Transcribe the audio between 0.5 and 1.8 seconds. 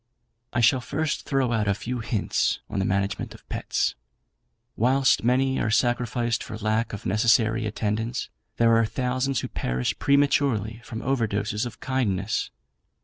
"I shall first throw out a